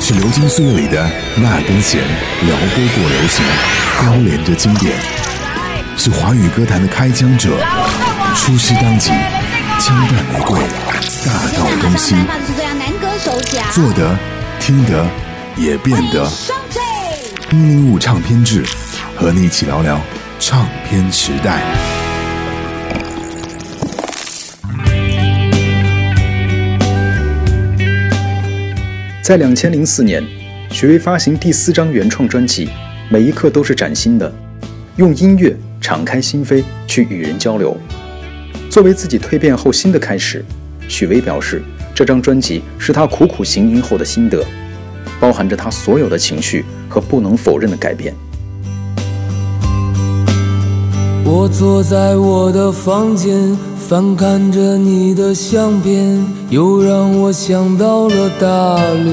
[0.00, 2.00] 是流金岁月里的那根弦，
[2.42, 3.44] 撩拨过流行，
[4.00, 4.92] 勾连着经典；
[5.96, 7.56] 是华语歌坛的开疆者，
[8.36, 9.10] 出师当即，
[9.80, 10.58] 枪弹玫瑰，
[11.24, 12.14] 大道东西，
[13.72, 14.16] 做得、
[14.60, 15.06] 听得、
[15.56, 16.28] 也变得。
[17.50, 18.64] 一零五唱片制，
[19.16, 20.00] 和你一起聊聊
[20.38, 21.62] 唱片时代。
[29.24, 30.22] 在两千零四年，
[30.70, 32.66] 许巍发行第四张原创专辑
[33.08, 34.30] 《每一刻都是崭新的》，
[34.96, 37.74] 用音乐敞开心扉去与人交流。
[38.68, 40.44] 作为自己蜕变后新的开始，
[40.88, 41.62] 许巍表示，
[41.94, 44.44] 这张专辑是他苦苦行吟后的心得，
[45.18, 48.14] 包含着他所有的情绪和不能否认的改变。
[51.24, 53.73] 我坐在我的房间。
[53.86, 59.10] 翻看着你的相片，又让我想到了大理。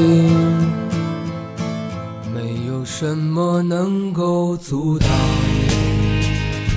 [2.34, 5.10] 没有什么能够阻挡。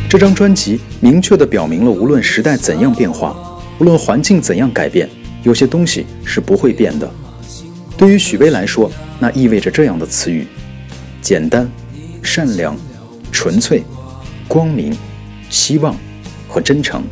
[0.08, 3.36] 这张专辑明确地表明了，无论时代怎样变化，
[3.78, 5.08] 无论环境怎样改变，
[5.44, 7.08] 有些东西是不会变的。
[7.96, 8.90] 对于许巍来说，
[9.20, 10.48] 那意味着这样的词语：
[11.22, 11.70] 简单、
[12.24, 12.76] 善良、
[13.30, 13.84] 纯粹、
[14.48, 14.92] 光明、
[15.48, 15.94] 希望
[16.48, 17.04] 和真诚。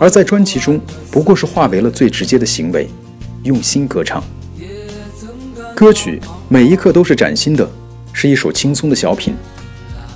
[0.00, 2.88] 而在专辑中，不过是化为了最直接的行为，
[3.42, 4.24] 用心歌唱。
[5.76, 7.70] 歌曲每一刻都是崭新的，
[8.10, 9.34] 是一首轻松的小品。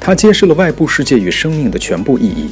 [0.01, 2.51] 它揭示了外部世界与生命的全部意义，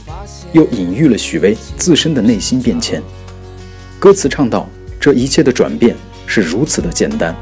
[0.52, 3.02] 又隐喻了许巍自身的内心变迁。
[3.98, 4.69] 歌词唱到
[5.00, 5.96] ：“这一切的转变
[6.27, 7.34] 是如此的简单。”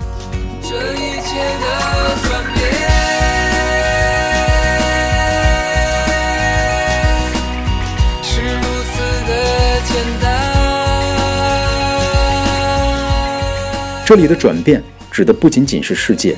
[14.11, 16.34] 这里的转变指的不仅仅是世界，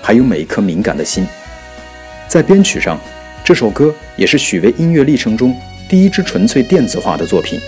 [0.00, 1.26] 还有每一颗敏感的心。
[2.26, 2.98] 在编曲上，
[3.44, 5.54] 这首歌也是许巍音乐历程中
[5.86, 7.60] 第一支纯粹电子化的作品。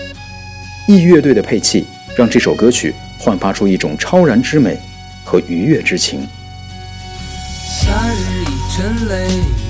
[0.87, 4.75] E 乐队的配器让这首歌曲焕发出一种超然之美
[5.23, 6.27] 和愉悦之情。
[7.63, 9.66] 夏日已沉泪。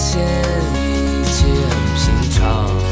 [0.00, 0.22] 发现
[0.72, 2.89] 一切很平常。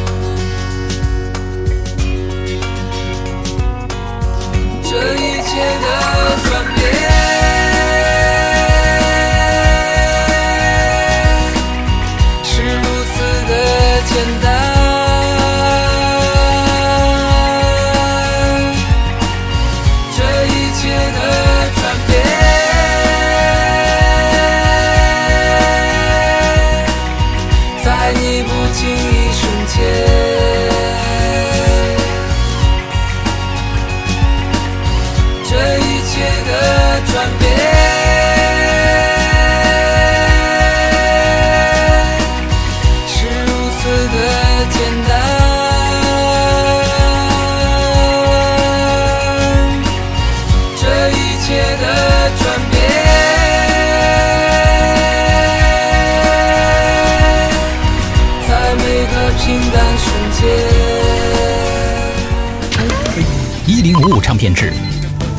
[64.10, 64.72] 五唱片制，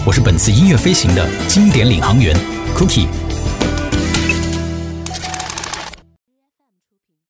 [0.06, 2.36] 我是本次音乐飞行的经典领航员
[2.76, 3.08] Cookie。